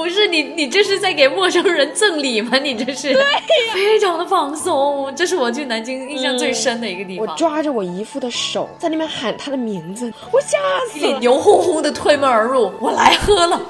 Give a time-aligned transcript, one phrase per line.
[0.00, 2.56] 不是你，你这是在给陌生人赠礼吗？
[2.56, 3.22] 你这是，对，
[3.74, 5.14] 非常的放松。
[5.14, 7.26] 这是我去南京印象最深的一个地方。
[7.26, 10.56] 我抓着我姨父的手，在那边喊他的名字，我吓
[10.90, 13.60] 死了，牛哄哄的推门而入，我来喝了。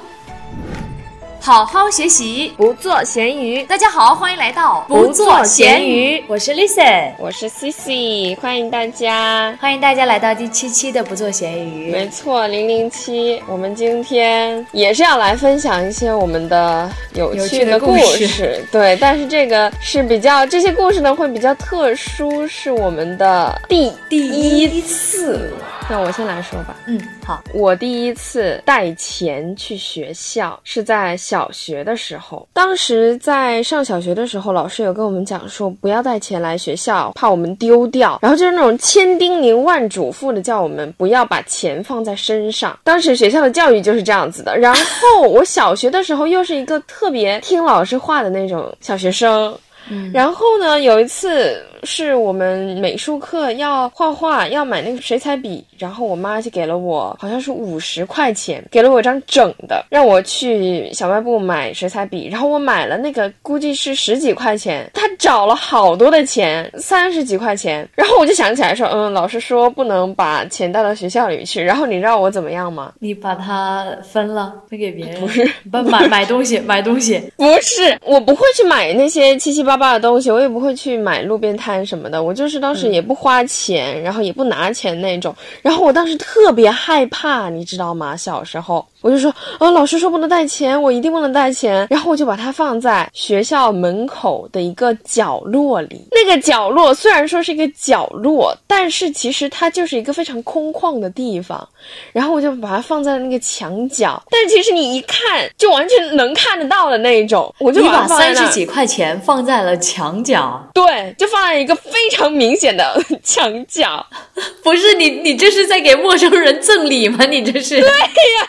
[1.43, 3.63] 好好学习，不做咸鱼。
[3.63, 6.23] 大家好，欢迎来到不做咸鱼。
[6.27, 11.91] 我是 Lisa，我是 Cici，欢迎大家，欢迎大家来到第七期的不做咸鱼。
[11.91, 13.41] 没错，零零七。
[13.47, 18.63] 我们今天也是要来分享一些我们的有趣的故事。
[18.71, 25.51] 对，但是这个是比较这些故事呢会比较特殊，是我们的第第一次。
[25.89, 26.75] 那我先来说吧。
[26.87, 27.43] 嗯，好。
[27.53, 32.47] 我第一次带钱去学校是在小学的时候。
[32.53, 38.17] 当时在上小学的时候，老师有跟我们讲说，不要带钱来学校，怕我们丢掉。
[38.21, 42.77] 然后就是那种千叮咛万嘱咐的，叫我们不要把钱放在身上。
[42.83, 44.57] 当时学校的教育就是这样子的。
[44.57, 49.53] 然后我小学的时候又是一个特别听老师话的那种小学生。
[49.89, 50.11] 嗯。
[50.13, 51.61] 然后呢，有一次。
[51.83, 62.27] 是我们美术课要画画，要买那个水彩笔，然后我妈就给了我，好像是五十块钱，给了我一张整的，让我去小卖部买水彩笔。
[62.27, 67.89] 然后我买了那个，估计是十几块钱，她找了好多的钱，三十几块钱。
[67.95, 71.63] 然后我就想起来说，嗯，老师说不能把钱带到学校里去。
[71.63, 72.93] 然后你知道我怎么样吗？
[73.01, 75.19] 你把它分了，分给别人？
[75.19, 77.19] 不是，不买买东西，买东西？
[77.35, 81.85] 不是，我不会去买那些七七八八的东西，我也不会去买路边摊。
[81.85, 88.15] 什么的，我就是当时也不花钱，然后也不拿钱那种，然后我当时特别害怕，你知道吗？
[88.15, 88.85] 小时候。
[89.01, 91.87] 我就说，啊，老师说不能带钱，我一定不能带钱。
[91.89, 96.07] 然后我就把它放在学校门口的一个角落里。
[96.11, 101.67] 那个角落虽然说是一个角落，但是其实它就是一个非常空旷的地方。
[102.13, 107.53] 然后我就把它放在了那个墙角，但其实你一看就完全能看得到的那一种。
[107.59, 114.05] 我就把三十几块钱放在了墙角，对，就放在一个非常明显的墙角。
[114.63, 117.25] 不是你，你这是在给陌生人赠礼吗？
[117.25, 117.79] 你这是？
[117.79, 118.47] 对呀。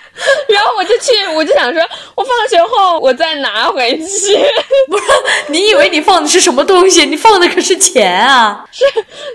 [0.48, 1.82] 然后我就去，我就想说，
[2.14, 4.36] 我放学后我再拿回去。
[4.88, 5.04] 不是，
[5.48, 7.04] 你以为你放的是什么东西？
[7.06, 8.64] 你放的可是钱啊！
[8.70, 8.84] 是，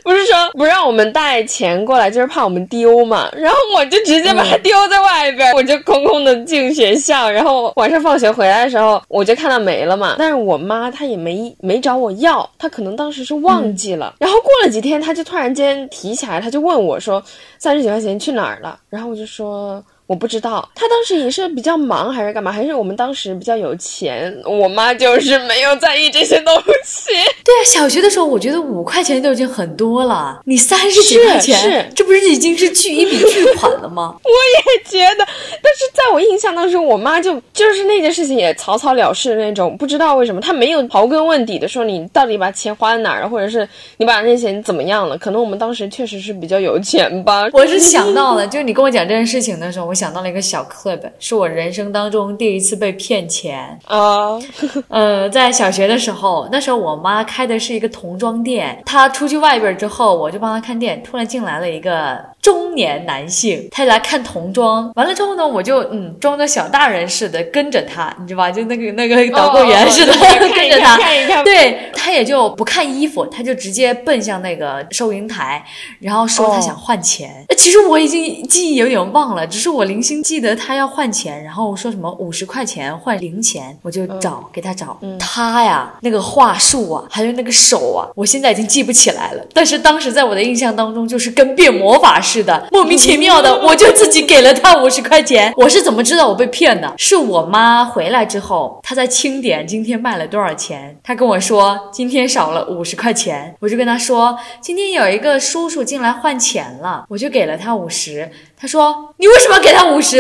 [0.03, 3.29] 不是说不让我们带钱过来，就是怕我们丢嘛？
[3.35, 7.29] 然后我就直接把它丢在外边，我就空空的进学校。
[7.29, 10.15] 然后晚上放学回来的时候，我就看到没了嘛。
[10.17, 14.15] 但是我妈她也没没找我要，她可能当时是忘记了。
[14.19, 17.23] 然后过了几天，她就突然间提起来，她就问我说
[17.57, 19.83] ：“三十几块钱去哪儿了？”然后我就说。
[20.07, 27.11] 我不知道他当时也是比较忙还是干嘛，还是我们当时比较有钱，我妈就是没有在意这些东西。
[27.43, 34.15] 对啊，小学的时候我觉得五块钱就已经很多了，你三十几块钱，这不是已经是巨一笔巨款了吗？
[34.23, 35.25] 我也觉得，
[35.61, 45.17] 但是在我印象当中，我妈就就是那件事情也草草了事的那种，不知道为什么她没有刨根问底的说你到底把钱花在哪儿了，或者是你把那些钱怎么样了？
[45.17, 47.49] 可能我们当时确实是比较有钱吧。
[47.51, 49.96] 我是想到了，就是你跟我讲这件事情的时候，我。
[49.97, 54.37] 想到了一个小 clip，是我人生当中第一次被骗钱啊。
[54.89, 62.17] 呃，在小学的时候，那时候我妈开的是一个童装店，她出去外边之后，我就帮她看店，突然进来了一个。
[62.39, 68.49] 中年男性，他来看童装，完了之后呢，我就嗯装着小大人似的跟着他，你知道吧？
[68.49, 70.13] 就那个那个导购员似的
[70.55, 70.97] 跟着他，
[71.43, 75.61] 对他也就不看衣服，他就直接奔向那个收银台，
[75.99, 77.45] 然后说他想换钱。
[77.57, 89.43] 其实我已经记忆有点忘了，只是我零星记得他要换钱，然后说什么五十块钱换零钱，我就找给他找他呀，那个话术啊，还有那个手啊，我现在已经记不起来了。
[89.53, 92.67] 但是当时在我的印象当中，就是跟变魔法似的。
[92.71, 95.53] 莫名其妙的，我就自己给了他五十块钱。
[95.55, 96.93] 我是怎么知道我被骗的？
[96.97, 100.95] 是我妈回来之后，她在清点今天卖了多少钱。
[101.03, 108.29] 她跟我说今天少了五十块钱，我就跟她说今天有一个叔叔进来换钱了，我就给了他五十。
[108.59, 110.19] 他说你为什么给他五十？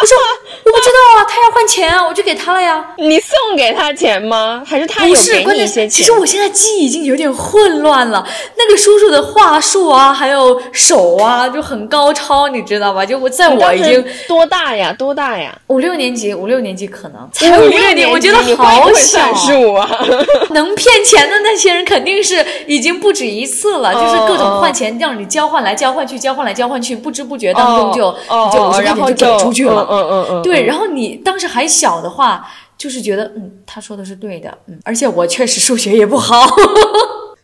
[0.00, 0.16] 我说
[0.64, 2.84] 我不知道啊，他要换钱啊，我就给他了呀。
[2.98, 4.62] 你送给他钱吗？
[4.64, 5.90] 还是他有给你一些钱？
[5.90, 8.26] 其实我现在记忆已经有点混乱了。
[8.56, 13.04] 那个叔叔的话术啊，还有手啊，就很高超，你知道吧？
[13.04, 14.94] 就我在我已经多大呀？
[14.96, 15.56] 多大呀？
[15.68, 19.20] 五六年级，五六年级可能 才五六年，我觉得好小
[19.74, 19.88] 啊！
[20.50, 28.12] 能骗钱的那些人肯定是已经不止一次了，就是各种换钱，让你交换来交换去，交换来交换去，不知不觉当中就
[28.52, 29.87] 就五十块钱就给出去了。
[29.88, 30.64] 嗯嗯嗯，对。
[30.64, 36.46] 然后你当时还小的话，就是觉得嗯，他说的是对的，嗯，而且我确实数学也不好。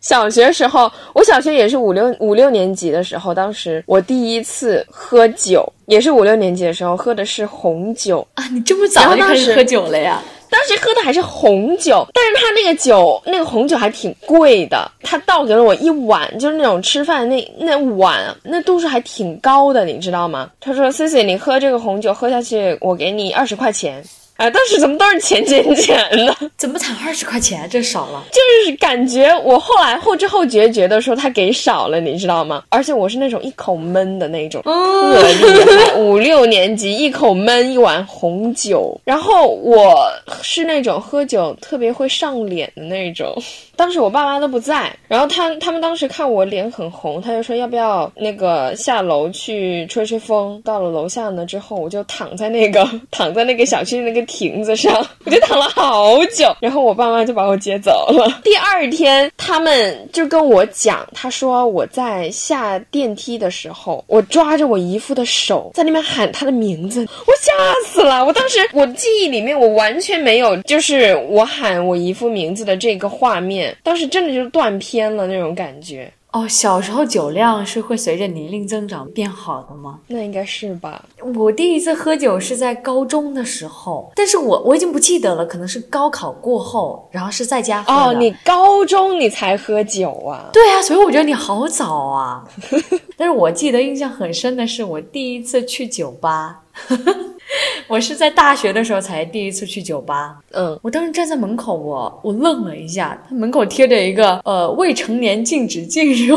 [0.01, 8.45] 小学时候，我小学也是五六五六年级的时候，当时我第一次喝酒，也是五六年级的时候，喝的是红酒啊！
[8.53, 10.23] 你这么早就开始喝酒了呀？
[10.67, 14.91] 当时喝的还是红酒，但是他那个酒，那个红酒还挺贵的。
[15.03, 20.51] 他倒给了我一碗，就是那种吃饭那那碗，那度数还挺高的，你知道吗？
[20.61, 24.03] 他说：“C C，你喝这个红酒喝下去，我给你二十块钱。”
[24.37, 25.97] 哎，当时怎么都是钱钱钱
[26.27, 26.37] 的？
[26.59, 27.69] 怎么才二十块钱？
[27.71, 28.25] 这少了。
[28.33, 32.65] 就是感觉我后来后知后觉觉得说他给少了，你知道吗？
[32.69, 35.95] 而且我是那种一口闷的那种，特厉害。
[35.95, 40.11] 五六年级一口闷一碗红酒，然后我
[40.43, 43.41] 是那种喝酒特别会上脸的那种。
[43.77, 50.61] 当时我爸妈都不在，然后他他们当时看我脸很红，他就说要不要那个下楼去吹吹风。
[50.65, 54.24] 到了楼下呢之后，我就躺在那个 躺在那个小区那个。
[54.25, 54.95] 亭子上，
[55.25, 58.29] 我就躺了好久，然后我爸妈就把我接走了。
[58.45, 67.53] 第二天，他们就跟我讲，他说我在下电梯的时候，我抓着我姨夫的手在那边喊他的名字，我吓
[67.89, 68.25] 死了。
[68.25, 76.11] 我当时我记忆里面我完全没有，就是我喊我姨夫名字的这个画面，当时真的就是断片了那种感觉。
[76.35, 80.01] 哦，小时候酒量是会随着年龄增长变好的吗？
[80.09, 81.05] 那应该是吧。
[81.37, 88.01] 我第一次喝酒是在高中的时候，但是我我已经不记得了，可能是高考过后，然后是在家喝的。
[88.01, 90.51] 哦，你高中你才喝酒啊？
[90.53, 92.45] 对啊，所以我觉得你好早啊。
[93.17, 96.63] 但是我记得印象很深的是我第一次去酒吧。
[97.87, 106.37] 我是在大学的时候才第一次去酒吧，嗯，我当时站在门口，我我愣了一下，他门口贴着一个呃未成年禁止进入，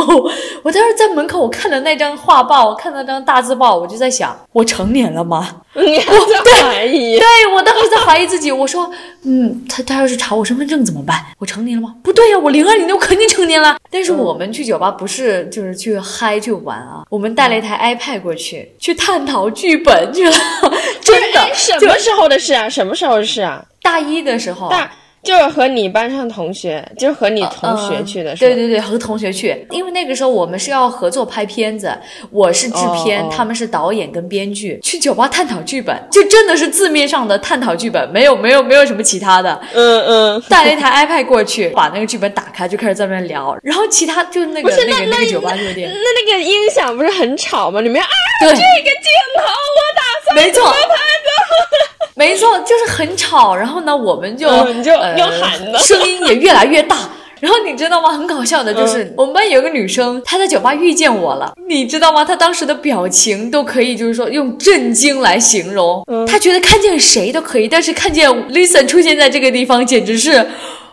[0.63, 5.61] 我当时在门口，我看了那张画报，我看到那张大字报，我就在想，我成年了吗？
[5.73, 6.11] 你还
[6.43, 7.17] 在怀疑？
[7.17, 8.89] 对我当时在怀疑自己，我说，
[9.23, 11.23] 嗯，他他要是查我身份证怎么办？
[11.37, 11.95] 我成年了吗？
[12.03, 13.77] 不对呀，我零二年的，我肯定成年了。
[13.89, 20.35] 但是我们去酒吧不是就是去嗨去玩啊，我们带了一台 iPad 过去，去探讨剧本去了。
[21.07, 21.47] 真的？
[21.55, 22.69] 什么时候的事啊？
[22.69, 23.63] 什么时候的事啊？
[23.81, 24.69] 大一的时候。
[24.69, 24.91] 大。
[25.23, 29.67] 就是和你班上同学，就是和你同学去的，对对对，和同学去。
[29.71, 31.91] 因为那个时候我们是要合作拍片子，
[32.31, 34.79] 我是制片，他们是导演跟编剧。
[34.81, 39.59] 去酒吧探讨剧本，就真的是字面上的探讨剧本，没有没有没有什么其他的。
[39.73, 40.41] 嗯嗯。
[40.47, 43.57] 带了一台 iPad 过去，把那个剧本打开，就开始在那边聊。
[43.61, 47.81] 然后其他就那个那个那个酒吧就有点，那那个音响不是很吵吗？
[47.81, 48.07] 里面啊，
[48.39, 48.61] 这个镜
[49.35, 50.73] 头我打算没错。
[52.17, 53.55] 没错，就是很吵。
[53.55, 57.09] 然后呢，我们就你就要喊的，声音也越来越大。
[57.39, 58.09] 然后你知道吗？
[58.09, 61.53] 很搞笑的，就是我们班有个女生，她在酒吧遇见我了。
[61.69, 62.25] 你知道吗？
[62.25, 66.03] 她当时的表情都可以，就是说用震惊来形容。
[66.27, 70.47] 她觉得看见谁都可以，但是看见 Listen 出现在这个地方，简直是。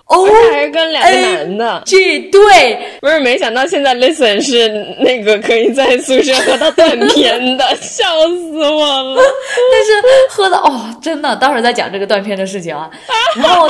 [0.06, 4.68] 哦，还是跟两个男的，这对，不是没想到现在 listen 是
[5.00, 9.22] 那个可以在宿舍喝到断片的，笑死我了。
[9.72, 9.92] 但是
[10.28, 12.90] 喝的哦，真的，待会儿再讲这个断片的事情啊。
[13.36, 13.66] 然后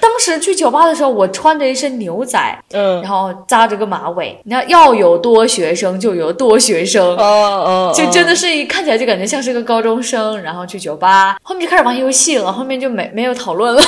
[0.00, 2.38] 当时去酒吧的时候，我穿着一身牛仔，
[2.72, 13.82] 嗯，然后扎着个马尾，你看要有多学生就有多学生，哦哦，就真的是一看起来就感觉像是个高中生，然后去酒吧，后面就开始玩游戏了，后面就没没有讨论了，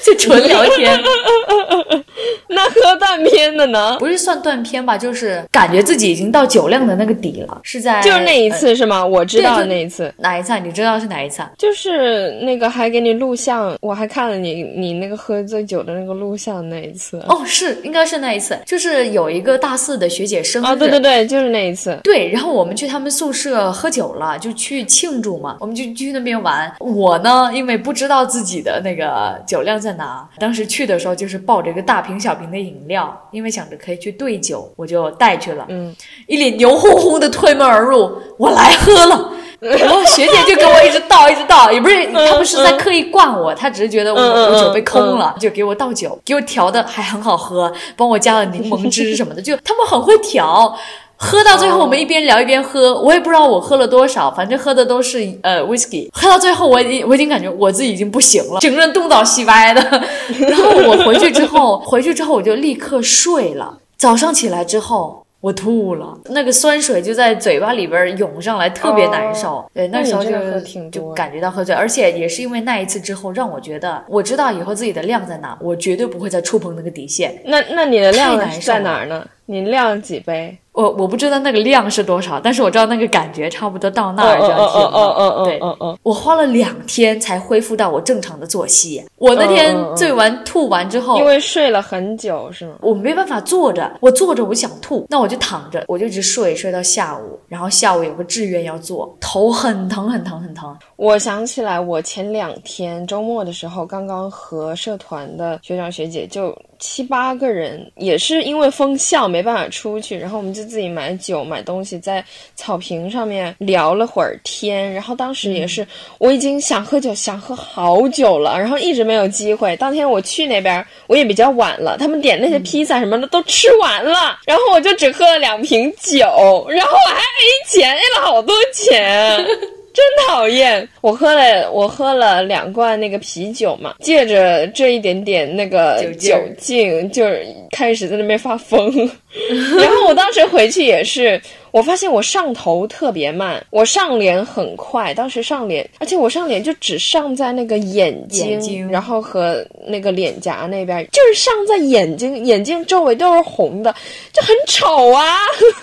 [0.04, 1.00] 就纯聊天。
[2.48, 3.96] 那喝断片的呢？
[3.98, 7.60] 不是算断片吧，就是感觉自己已经到酒量的那个底了。
[7.64, 9.04] 是在就是那一次是吗？
[9.04, 10.56] 我知道那一次哪一次？
[10.60, 11.42] 你知道是哪一次？
[11.58, 17.18] 就是那个还给你录像，我还看了你你那个喝醉酒的那个录像那一次。
[17.28, 20.66] 哦，是应该是那一次，就是有一个大四的学姐生日。
[20.66, 21.98] 啊，对对对，就是那一次。
[22.04, 26.72] 对，然后我们去他们宿舍喝酒了，就去庆祝嘛，我们就去那边玩。
[26.78, 32.99] 我呢，因为不知道自己的那个酒量在哪，当时去的时候就是抱着一个大瓶小瓶的饮料，
[33.30, 35.64] 因为想着可以去兑酒，我就带去了。
[35.68, 35.94] 嗯，
[36.26, 39.32] 一脸牛哄哄的推门而入，我来喝了。
[39.60, 50.74] 然后学姐就给我一直倒，一直倒，也不是他们是在刻意灌我，他只是觉得我我酒杯空了，就给我倒酒，给我调的还很好喝，帮我加了柠檬汁什么的，就他们很会调。
[51.22, 56.08] 喝到最后，我们一边聊一边喝，我也不知道我喝了多少，反正喝的都是呃 whisky。
[56.12, 59.82] 喝到最后，我已经我已经感觉我自己已经不行了，整个人东倒西歪的。
[60.48, 63.76] 然后我回去之后，回去之后我就立刻睡了。
[63.98, 69.62] 早上起来之后，我吐了，那个酸水就在嘴巴里边涌上来，特别难受。
[69.74, 70.30] 对，那时候就
[70.62, 77.42] 挺就感觉到喝醉，而且也是因为那一次之后，让我觉得我知道以后自己的量在哪，我绝对不会再触碰那个底线。
[77.44, 79.22] 那那你的量在哪儿呢？
[79.50, 80.56] 你量几杯？
[80.70, 85.44] 我我不知道那个量是多少，但是我知道那个感觉差不多到那儿就要停了。
[85.44, 85.60] 对，
[86.04, 89.04] 我花了两天才恢复到我正常的作息。
[89.16, 92.76] 我那天醉完吐完之后，因为睡了很久是吗？
[92.80, 100.72] 我没办法坐着，我坐着我想吐，那我就躺着，我就一直睡睡到下午，然后下午有个志愿要做，头很疼很疼很疼。
[100.94, 106.56] 我想起来，我前两天周末的时候，刚刚和社团的学长学姐就。
[106.80, 112.24] 七八个人也是因为封校没办法出去，然后我们就自己买酒买东西，在
[112.56, 114.92] 草坪上面聊了会儿天。
[114.92, 115.86] 然后当时也是
[116.18, 119.76] 我已经想喝酒想喝好久了，然后一直没有机会。
[119.76, 126.24] 当天我去那边我也比较晚了，他们点那些披萨什么的都吃完了，然后我就只喝了两瓶酒，
[126.70, 129.46] 然后我还 A 钱 A 了好多钱。
[129.92, 130.88] 真讨厌！
[131.00, 138.90] 我喝了，我喝了两罐那个啤酒嘛，借着这一点点那个酒劲，就是开始在那边发疯。
[139.78, 141.40] 然后我当时回去也是。
[141.72, 145.14] 我发现我上头特别慢，我上脸很快。
[145.14, 153.94] 当时上脸，而且我上脸就只上在那个眼睛，然后和那个脸颊那边，就是上在眼睛，眼睛周围都是红的，
[154.32, 155.38] 就很丑啊。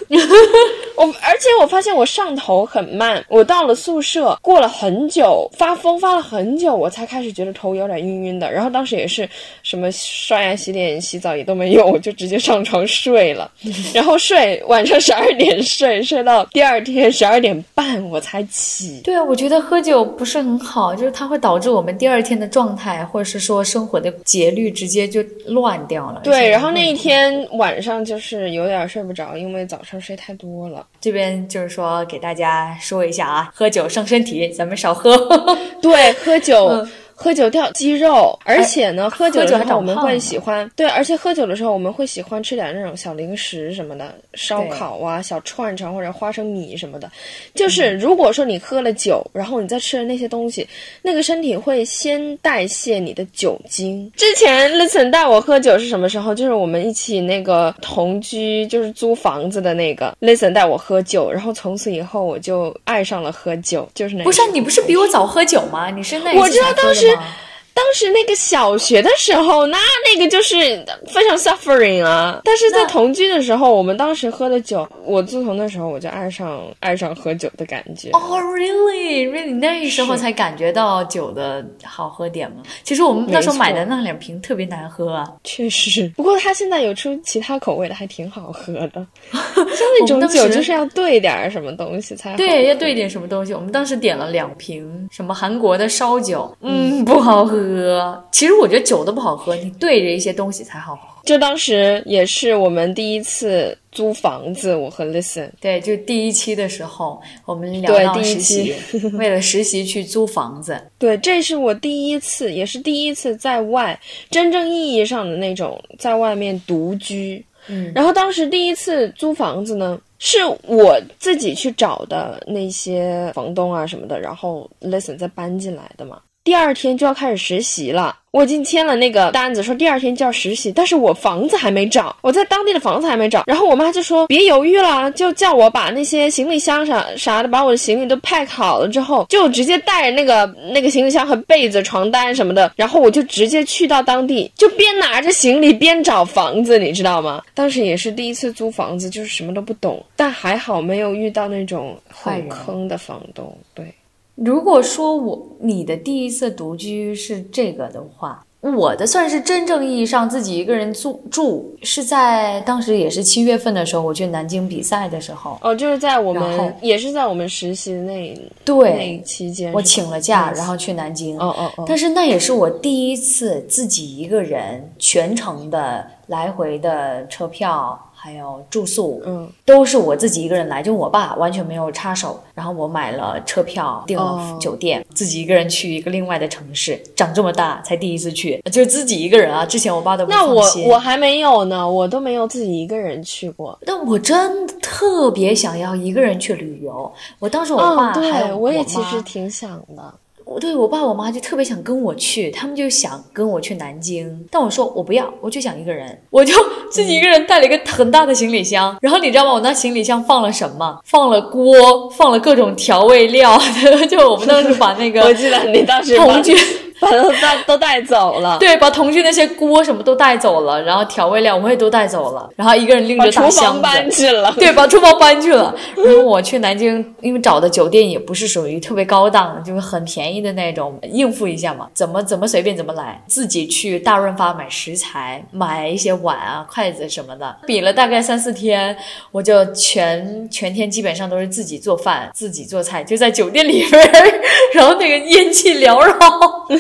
[0.98, 8.52] 我而且我发现我上头很慢，我到了宿舍过了很久，发疯发了很久，我才开始觉得头有点晕晕的。
[8.52, 9.30] 然后当时也是
[9.64, 13.50] 什么刷牙、洗脸、洗澡也都没有，我就直接上床睡了，
[13.94, 15.58] 然后睡晚上十二点。
[15.78, 19.00] 睡睡到第二天十二点半我才起。
[19.04, 26.22] 对啊，我觉得喝酒不是很好，就是它会导致我们第二天的状态，或者是说生活的节律直接就乱掉了。
[26.24, 30.84] 对，然后那一天晚上就是有点睡不着，因为早上睡太多了。
[31.00, 35.16] 这边就是说给大家说一下啊，喝酒伤身体，咱们少喝。
[35.80, 36.84] 对，喝酒。
[37.20, 47.12] 喝酒掉肌肉，而且呢，喝酒的时候我们会喜欢对，而且喝酒的时候我们会喜欢吃点那种小零食什么的，烧烤啊、小串串或者花生米什么的。
[47.56, 50.68] 就是如果说你喝了酒，然后你再吃了那些东西，
[51.02, 54.12] 那个身体会先代谢你的酒精。
[54.16, 56.36] 之前 Listen 带我喝酒是什么时候？
[56.36, 64.24] 就是我们一起那个同居，就是租房子的那个 Listen 带我喝酒，然后从此以后我就爱上了喝酒，就是那。
[64.24, 65.90] 不是你不是比我早喝酒吗？
[65.90, 67.07] 你是那我知道当时。
[67.12, 67.47] 实。
[67.78, 72.42] 当时那个小学的时候，那那个就是非常 suffering 啊。
[72.44, 78.10] 但是在同居的时候，我们当时喝的酒，我自从那时候我就爱上爱上喝酒的感觉。
[78.14, 82.64] 哦，really，really，那时候才感觉到酒的好喝点吗？
[82.84, 85.32] 其实我们那时候买的那两瓶特别难喝啊。
[85.44, 89.06] 确实，不过他现在有出其他口味的，还挺好喝的。
[89.32, 92.38] 像那种酒就是要兑点什么东西才好。
[92.38, 93.54] 对，要兑点什么东西。
[93.54, 97.67] 我们当时点了两瓶什么韩国的烧酒，嗯，不好喝。
[97.68, 101.02] 喝，其实我觉得酒都不好喝，你对着一些东西才好喝。
[101.24, 108.74] 就当时也是我们第一次租房子，我和 Listen，对，就第一期的时候，我们聊到实习，
[109.20, 110.82] 为了实习去租房子。
[110.98, 117.44] 对，这是我第一次，也是第一次在外真正意义上的那种在外面独居。
[117.68, 126.22] 嗯，然后当时第一次租房子呢，是我自己去找的那些房东啊什么的，然后 Listen 再搬进来的嘛。
[126.48, 133.44] 第二天就要开始实习了，我已经签了那个单子，说第二天就要实习，但是我房子还没找，我在当地的房子还没找。
[133.46, 147.44] 然后我妈就说别犹豫了，就叫我把那些行李箱啥啥的，把我的行李都 pack 好了之后，就直接带着那个那个行李箱和被子、床单什么的，然后我就直接去到当地，就边拿着行李边找房子，你知道吗？
[147.54, 153.94] 当时也是第一次租房子，就是什么都不懂，但还好没有遇到那种很坑的房东，对。
[154.38, 165.58] 如果说我你的第一次独居是这个的话，我的算是真正意义上自己一个人住住，是在当时也是七月份的时候，我去南京比赛的时候。
[165.62, 171.40] 哦，就是在我们也是在我们实习的那对那期间，我请了假，然后去南京。
[171.40, 171.86] 哦哦哦！
[171.88, 177.98] 但是那也是我第一次自己一个人全程的来回的车票。
[178.28, 182.38] 还有住宿，嗯，都是我自己一个人来，就我爸完全没有插手。
[182.54, 187.02] 然后我买了车票，订了酒店，自己一个人去一个另外的城市。
[187.16, 189.66] 长这么大才第一次去，就是自己一个人啊。
[189.66, 193.80] 之前我爸都不那我我还没有呢，我都没有自己一个人去过。
[193.86, 197.10] 但我真的特别想要一个人去旅游。
[197.40, 200.14] 我当时我爸还有我也其实挺想的。
[200.50, 206.54] 我对我爸我妈就特别想跟我去，他们就想跟我去南京，但我说我不要，我就想一个人，我就
[206.90, 209.54] 自己一个人带了一个很大的行李箱，然后你知道吗？
[209.54, 211.00] 我那行李箱放了什么？
[211.04, 213.60] 放了锅，放了各种调味料，
[214.10, 216.56] 就我们当时把那个我记得你当时同居
[217.02, 225.74] 把都带都带走了，对，把同居那些锅什么都带走了，然后调味料我也都带走了，然后一个人拎着大箱子搬去了，对，把厨房搬去了。
[225.96, 238.96] 然后我去南京，因为找的酒店也不是属于特别高档，就是很便宜的那种，应付一下嘛，怎么怎么随便怎么来，自己去大润发买食材，买一些碗啊、筷子什么的，比了大概三四天，
[239.32, 244.12] 我就全全天基本上都是自己做饭、自己做菜，就在酒店里边，
[244.74, 246.16] 然后那个烟气缭绕，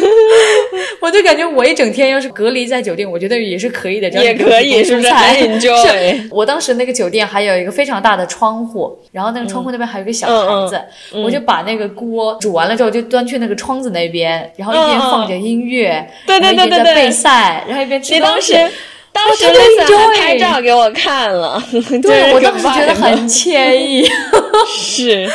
[1.01, 5.07] 我就感觉我一整天要是隔离在酒店，我觉得也是可以的，也可以，是不是？
[5.59, 10.81] 是，我当时那个酒店还有一个非常大的窗户，然后那个窗户那边还有一个小台子，
[11.23, 18.55] 我就把那个锅煮完了之后就端去那个窗子那边，然后一边放着音乐，对对对对对，备赛，然后一边吃东西。
[19.13, 21.59] 当时还拍照给我看了，
[22.03, 24.07] 对我当时觉得很 惬意，
[24.67, 25.27] 是。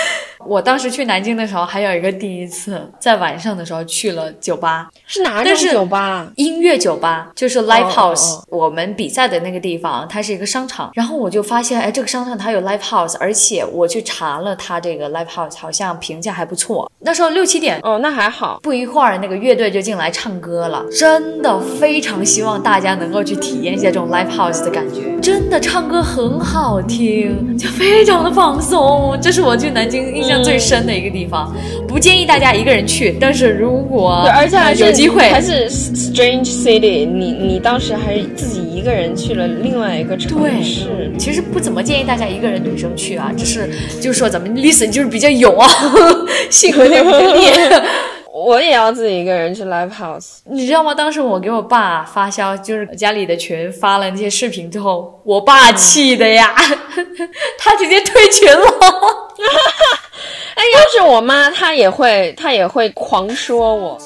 [0.46, 6.26] 我当时去南京的时候，还有一个第一次，在晚上的时候去了酒吧，是哪种酒吧？
[6.36, 8.40] 音乐酒吧，就是 live house。
[8.48, 10.90] 我们比赛的那个地方，它是一个商场。
[10.94, 16.90] 然后我就发现，哎，这个商场它有 live house，而且我去查了它这个 live house，好像评价还不错。
[17.00, 18.58] 那时候六七点，哦，那还好。
[18.62, 25.20] 不一会儿，那个乐队就进来唱歌了，真的非常希望大家能够去体验一下这种 live house 的感觉。
[25.20, 29.16] 真的唱歌很好听，就非常的放松。
[29.22, 30.31] 这是我去南京印象。
[30.40, 31.52] 最深的一个地方，
[31.88, 33.16] 不建议大家一个人去。
[33.20, 41.10] 但是如果而且还是有机会，还是 strange city，你你当时还是自己一个人去了另外一个城市。
[41.18, 43.68] 其实不怎么建议大家一个人女生去啊，只是
[44.00, 45.68] 就是说咱们 listen 就是比较勇啊，
[46.50, 47.52] 性格烈烈。
[48.34, 50.94] 我也要自己一个人去 live house，你知道吗？
[50.94, 56.52] 当时我给我爸发消，就是家里的群发了那些视频之后，我爸气的呀，
[57.58, 58.64] 他直接退群了。
[60.62, 63.98] 哎，要是我妈，她也会，她也会狂说我。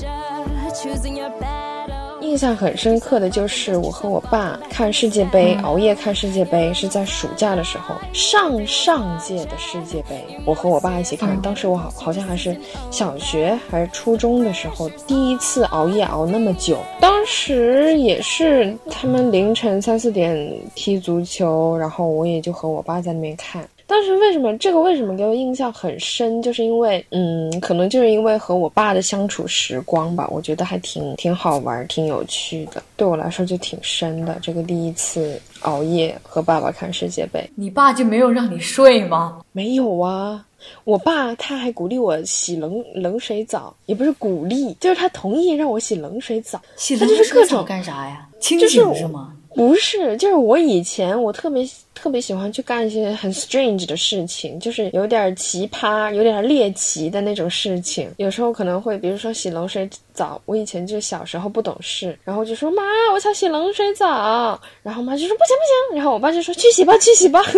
[2.22, 11.38] 印象很深刻的就是我和我爸看世界杯，熬夜看世界杯，是在暑假的时候，上上届的世界杯，我和我爸一起看。
[11.42, 12.56] 当时我好好像还是
[12.90, 16.78] 小学还是初中的时候，第一次熬夜熬那么久。
[16.98, 23.62] 当时也是他们凌晨三四点踢足球，然后我也就和我爸在那边看。
[23.86, 26.42] 当时为什么这个为什么给我印象很深？
[26.42, 32.82] 就是因为，嗯，可能就是因为和我爸的相处时光吧，我觉得还挺挺好玩，挺有趣的。
[32.96, 34.38] 对我来说就挺深的。
[34.42, 39.40] 这个第一次熬夜和爸爸看世界杯，你爸就没有让你睡吗？
[39.52, 40.44] 没有啊，
[40.82, 46.60] 我爸他还鼓励我洗冷冷水澡，也不是鼓励，就是他同意让我洗冷水澡。
[46.74, 48.26] 洗冷水澡干啥呀？
[48.40, 49.32] 清醒是吗？
[49.56, 58.10] 不是，就是我以前我特别特别喜欢去干一些很 strange 的事情，就是有点奇葩、有点猎奇的那种事情。
[58.18, 60.40] 有时候可能会，比如说洗冷水澡。
[60.46, 64.58] 我以前就小时候不懂事，然后就说妈，我想洗冷水澡。
[64.82, 65.96] 然后妈就说不行不行。
[65.98, 67.40] 然后我爸就说去洗吧去洗吧。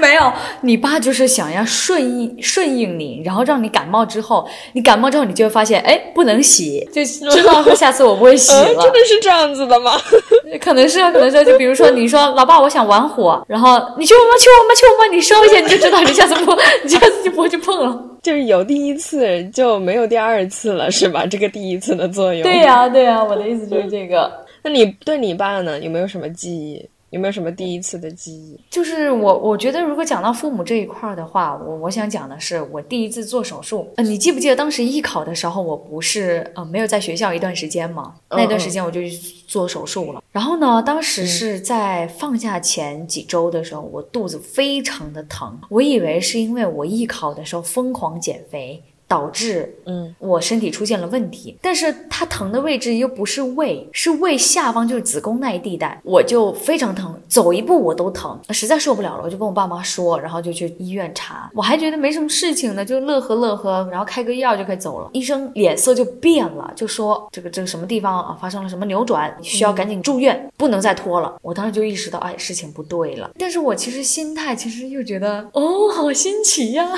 [0.00, 8.64] 没有，你爸就是想要顺应顺应你，然后让你感冒之后，你感冒之后你就会发现，哎，不能洗，就知道下次我不会洗了。
[8.64, 9.92] 真的是这样子的吗？
[10.60, 11.44] 可能是啊，可能是。
[11.44, 16.52] 就比如说，你说老爸，我想玩火，然后你去我妈，去我妈，去我妈，你烧一下，你就知道，你下次不，
[16.82, 18.06] 你下次就不会去碰了。
[18.22, 21.24] 就是有第一次就没有第二次了，是吧？
[21.26, 22.42] 这个第一次的作用。
[22.42, 24.30] 对呀，对呀，我的意思就是这个。
[24.62, 26.86] 那你对你爸呢，有没有什么记忆？
[27.10, 28.58] 有没有什么第一次的记忆？
[28.70, 33.88] 就是我，我觉得如果讲到父母这一块儿的话，我我想讲的是我第一次做手术。
[33.96, 38.14] 呃，你记不记得当时艺考的时候，我不是呃没有在学校一段时间吗？
[38.30, 39.10] 那段时间我就去
[39.46, 40.22] 做手术了。
[40.30, 48.80] 然后呢，当时是在放假前几周的时候，我肚子非常的疼，我以为是因为我艺考的时候疯狂减肥。
[49.10, 65.10] 导致嗯，我身体出现了问题，但是它疼的位置又不是胃，是胃下方，就是子宫那一地带，我就非常疼，走一步我都疼，实在受不了了，我就跟我爸妈说，然后就去医院查，我还觉得没什么事情呢，就乐呵乐呵，然后开个药就可以走了。
[65.12, 71.36] 医生脸色就变了，就说这个这个什么地方啊发生了什么扭转，需要赶紧住院，不能再拖了。
[71.42, 73.28] 我当时就意识到，哎，事情不对了。
[73.36, 76.88] 但是我其实心态其实又觉得，哦，好新奇呀。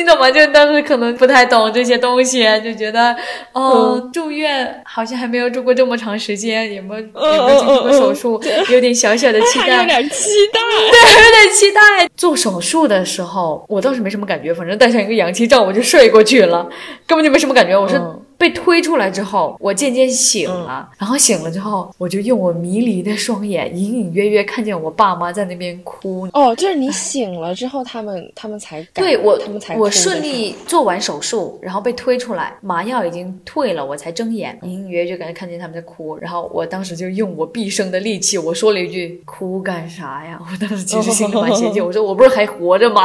[0.00, 0.30] 你怎么？
[0.30, 3.14] 就当时可能不太懂这些东西，就觉得，
[3.52, 10.60] 哦，住院好像还没有住过这么长时间，也没有有没有进行过手术，有点小小的期待，有点期待，
[10.90, 11.80] 对，有点期待。
[12.16, 16.66] 做手术的时候，我倒是没什么感觉，反正戴上一个氧气罩我就睡过去了，
[17.06, 17.78] 根本就没什么感觉。
[17.78, 18.00] 我是。
[18.40, 26.26] 被推出来之后，我渐渐醒了，然后醒了之后，我就用我迷离的双眼，隐隐约约看见我爸妈在那边哭。
[26.32, 36.16] 哦，就是你醒了之后，他们他们才对我，他们才我顺利做完手术，然后被推出来，麻药已经退了，我才睁眼，隐隐约约就感觉看见他们在哭。
[36.16, 43.04] 然后我当时就用我毕生的力气，我说了一句：“哭干啥呀？”我当时其实心里蛮泄气，我说：“我不是还活着吗？”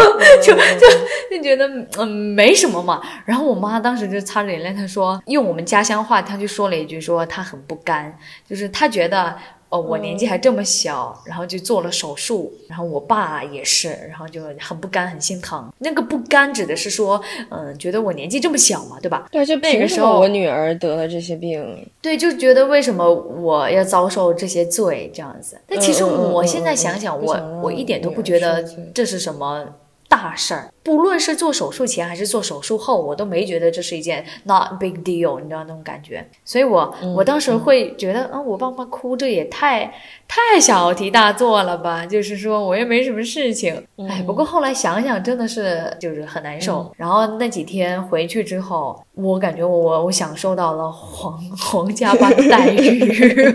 [0.42, 3.02] 就就就觉得嗯没什么嘛。
[3.26, 8.16] 然后我妈当时就擦着眼泪，她说用我们家乡话，他就说了一句，说他很不甘，
[8.48, 9.36] 就是他觉得。
[9.70, 15.72] 哦，我年纪还这么小，然后就做了手术，然后我爸也是，然后就很不甘，很心疼。
[15.78, 19.28] 那个不甘指的是说，嗯，觉得我年纪这么小嘛，对吧？
[19.30, 25.56] 对，就那个时候我女儿得了这些病，对，就觉得为什么我要遭受这些罪这样子？
[25.68, 29.64] 但其实我现在想想，我我一点都不觉得这是什么
[30.08, 30.68] 大事儿。
[30.82, 36.26] 不论是做手术前还是做手术后，我都没觉得这是一件 not big deal，你知道那种感觉。
[36.42, 39.92] 所以，我我当时会觉得，嗯，我爸妈哭，这也太
[40.26, 42.06] 太小题大做了吧？
[42.06, 43.74] 就是说我又没什么事情。
[44.08, 46.90] 哎，不过后来想想，真的是就是很难受。
[46.96, 53.54] 然后那几天回去之后，我感觉我我享受到了皇 皇家般的待遇， 就是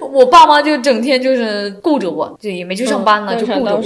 [0.00, 3.76] 我爸妈就整天就是顾着我，就也没去上班了，就顾着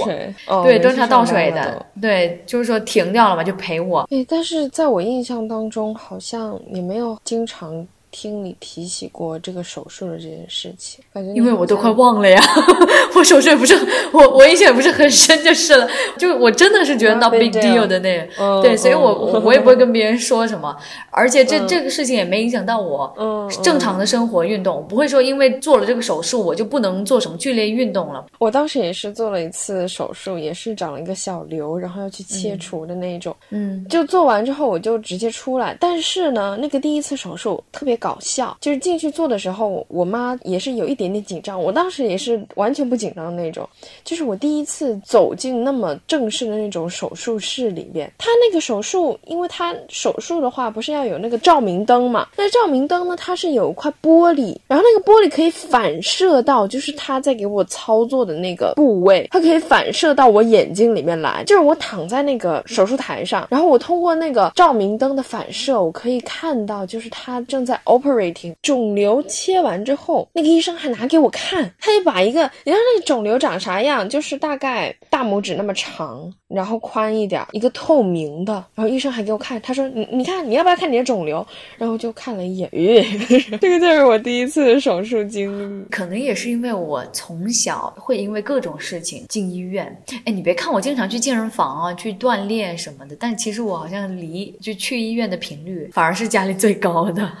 [0.47, 1.50] 我，对，端茶倒水。
[1.53, 4.07] 的对，就是说停掉了嘛，就陪我。
[4.11, 7.87] 哎，但是在我印象当中，好像也没有经常。
[8.11, 12.43] 听你提起过这个手术的这件事情，感觉因为我都快忘了呀，
[13.15, 13.73] 我手术也不是
[14.11, 18.27] 我我印象也不是很深就是了，就我真的是觉得 not big deal 的那，
[18.61, 20.75] 对，所以我我也不会跟别人说什么，
[21.09, 28.25] 而且这这个事情也没影响到我正常的生活运动，不会说因为做了这个手术我就不能做什么剧烈运动了。
[28.39, 38.00] 我当时也是做了一次手术，也是长了一个小瘤，然后要去切除的那种，嗯，就做完之后我就直接出来，但是呢，那个第一次手术特别。
[38.01, 43.69] 搞笑，就是进去做的时候，我妈也是有一点点紧张，我当时也是完全不紧张的那种。
[44.03, 52.27] 就是我第一次走进那么正式的那种手术室里边，他那个手术，因为他手术的话不是要有那个照明灯嘛？
[52.35, 61.43] 那照明灯呢，它是有一块玻璃，然后那个玻璃可以反射到，就是他在给我操作的那个部位，它可以反射到我眼睛里面来。
[61.45, 67.79] 就是我躺在那个手术台上，然后我通过那个照明灯的反射，我可以看到，就是他正在。
[67.99, 74.07] Operating 肿瘤切完之后，那个医生还拿给我看，他就把一个，你知道那个肿瘤长啥样？
[74.07, 76.31] 就是大概大拇指那么长。
[76.53, 78.53] 然后宽一点，一个透明的。
[78.75, 81.47] 然后医生还给我看，他说：“你你看，你要不要看你的肿瘤？”
[81.79, 82.69] 然后就看了一眼，
[83.61, 85.85] 这个就是我第一次手术经历。
[85.89, 89.97] 可能也是因为我从小会因为各种事情进医院。
[90.25, 97.31] 哎，你别看我经常去健身房啊，去锻炼什么的，但其实我好像离就去医院的频率反而是家里最高的，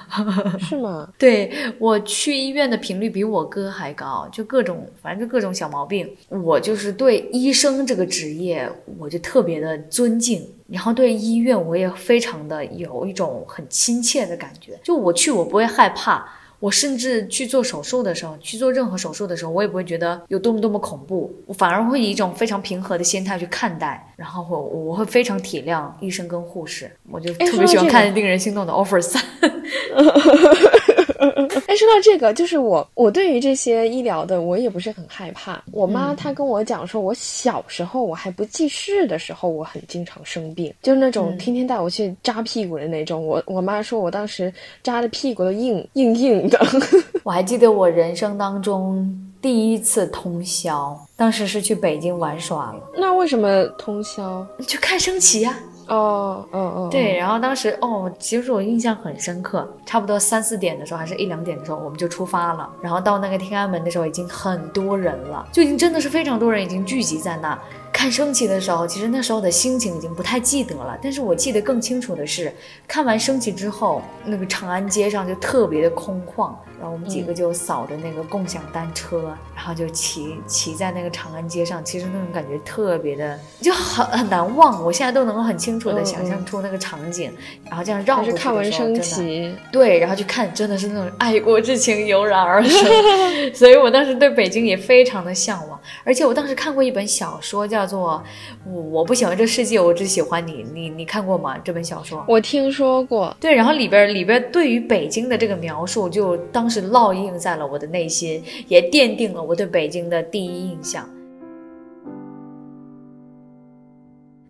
[0.59, 1.07] 是吗？
[1.17, 6.09] 对我去医院的频率比我哥还高，就各种反正就各种小毛病。
[6.29, 8.69] 我就是对医生这个职业。
[8.97, 14.79] 我就特别的尊敬，然后对医院我也非常的有一种很亲切的感觉。
[14.83, 16.27] 就我去，我不会害怕，
[16.61, 24.07] 我甚至去做手术的时候，去做任何手术的时候，我也不会觉得有多么多么恐怖，我反而会以一种非常平和的心态去看待。
[24.15, 29.21] 然后我我会非常体谅医生跟护士，我就特别喜欢看令人心动的 offer 三。
[31.27, 35.63] 哎，说到这个，就是我，我对于这些医疗的，我也不是很害怕。
[35.71, 43.25] 我妈她跟我讲说，我小时候我还不记事的时候，我很经常生病，就是那种天天带我去扎屁股的那种。
[43.25, 46.59] 我我妈说我当时扎的屁股都硬硬硬的。
[47.23, 52.79] 我还记得我人生当中第一次通宵，当时是去北京玩耍了。
[52.95, 54.45] 那为什么通宵？
[54.67, 55.57] 去看升旗呀。
[55.87, 62.69] 哦哦哦，对，然后当时哦，其实我印象很深刻，差不多三四点的时候，还是一两点的时候，我们就出发了。
[62.81, 67.59] 然后到那个天安门的时候，已经很多人了，就已经真的是非常多人已经聚集在那
[67.91, 68.87] 看升旗的时候。
[68.87, 72.53] 其实那时候的心情已经不太记得了，但是我记得更清楚的是，
[72.87, 76.53] 看完升旗之后，那个长安街上就特别的空旷。
[76.81, 84.83] 然后我们几个就扫着那个共享单车，然后就骑骑在那个长安街上，其实那种感觉特别的就很很难忘。
[84.83, 87.31] 我现在都能够很清楚的想象出那个场景，
[87.69, 92.83] 然后这样绕过去的时候，对，然后去看，真的是那种爱国之情油然而生。
[93.53, 98.19] 所以我当时对北京也非常的向往，而且我当时看过一本小说，叫做
[98.67, 101.55] 《我我不喜欢这世界，我只喜欢你》，你你看过吗？
[101.63, 103.31] 这本小说我听说过。
[103.39, 106.70] 对，然后里边里边对于北京的这个描述，就当。
[106.71, 111.07] 是烙印在了我的内心，也奠定了我对北京的第一印象。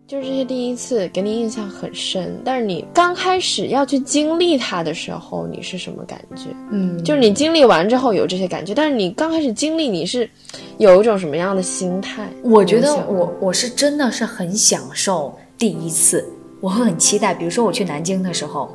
[0.04, 6.50] 就是这些第一次给你印象很深，但是你刚开始要去经历它的时候，你是什么感觉？
[6.70, 10.28] 嗯，就是你经历完之后有这些感觉，但是你刚开始经历，你是
[10.76, 12.28] 有一种什么样的心态？
[12.42, 16.28] 我觉得我我是真的是很享受第一次，
[16.60, 17.32] 我会很期待。
[17.32, 18.70] 比如说我去南京的时候，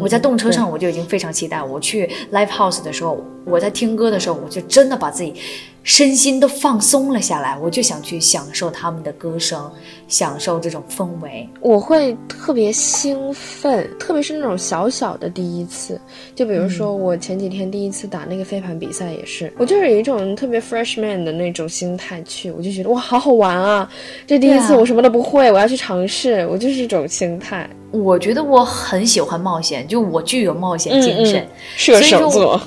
[0.00, 1.62] 我在动车上我就已经非常期待。
[1.62, 5.34] 我去 live house 的时候，我在听歌的时候，我就真的把自己
[5.82, 9.70] 身心都放松了下来，我就想去享受他们的歌声，
[10.06, 11.48] 享受这种氛围。
[11.60, 15.98] 我会特别兴奋，特别是那种小小的第一次，
[16.34, 23.90] 就比如说我前几天第一次打那个飞盘比赛也是，我就是有一种特别 freshman 的那种心态去，我就觉得哇，好好玩啊！
[24.26, 27.68] 这第一次我什么都不会，我要去尝试，我就是这种心态。
[27.90, 31.48] 我觉得我很喜欢冒险，就我具有冒险精神。
[31.74, 32.60] 射手座，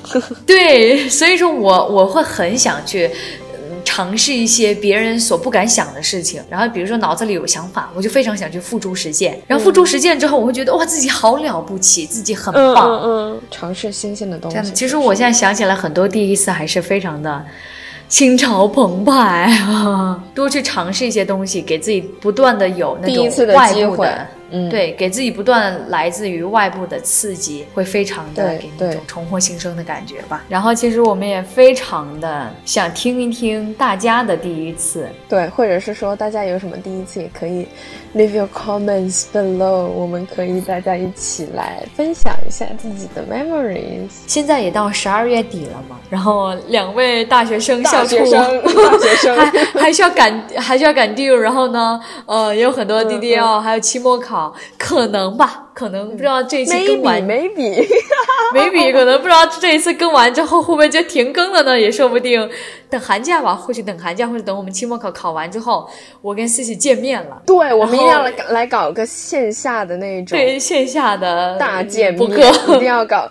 [0.44, 3.01] 对，所以说我我会很想去。
[3.08, 9.38] 嗯尝试一些别人所不敢想的事情，然后比如说脑子里有想法，我就非常想去付诸实践。
[9.46, 12.88] 然后付诸实践之后，我会觉得哇，自己好了不起，自己很嗯棒。
[12.88, 14.70] 嗯嗯，尝试新鲜的东西。
[14.72, 17.44] 其实我现在想起来，很多第一次还是非常的
[18.08, 20.22] 心潮澎湃啊！
[20.32, 30.44] 多去尝试一些东西，给自己不断的有那种第一次的外机会部的，嗯，对，给自己不断来自于外部的刺激，会非常的对给你一种重获新生的感觉吧。
[30.48, 35.08] 然后，其实我们也非常的想听一听大家的第一次。
[35.28, 37.66] 对，或者是说大家有什么第一次，也可以
[38.14, 44.10] leave your comments below，我们可以大家一起来分享一下自己的 memories。
[44.26, 54.41] 现在也到十二月底了嘛，然后两位大学生校大畜学生， 大学生，还还需要赶，还需要赶 due，然后呢，呃，也有很多嗯 DDL，、还有期末考，
[54.78, 61.78] 可能吧，可能不知道这一期更完 maybe，maybe 可能不知道这一次更完之后会不会就停更了呢？
[61.78, 62.48] 也说不定。
[62.90, 65.88] 等寒假吧，或许等寒假或者等我们期末考考完之后，
[66.20, 72.30] 我跟思琪见面了，对，我们一定要来来搞个线下的那种对线下的大见面，
[72.68, 73.26] 一定要搞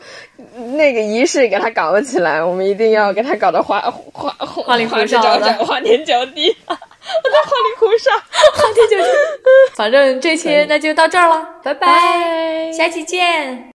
[0.76, 2.44] 那个仪式，给它搞了起来。
[2.44, 6.56] 我们一定要给它搞得花花花花里胡哨的花花天酒地。
[7.24, 8.12] 我在花里胡哨。
[9.76, 13.70] 反正这 期那就到这儿了，拜拜，拜下期见。